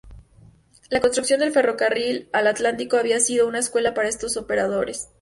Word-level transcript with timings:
La 0.89 0.99
construcción 0.99 1.41
del 1.41 1.51
ferrocarril 1.51 2.27
al 2.33 2.47
Atlántico 2.47 2.97
había 2.97 3.19
sido 3.19 3.47
una 3.47 3.59
escuela 3.59 3.93
para 3.93 4.09
estos 4.09 4.35
operarios. 4.35 5.09